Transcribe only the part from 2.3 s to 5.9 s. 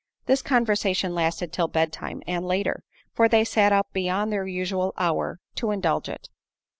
later; for they sat up beyond their usual hour to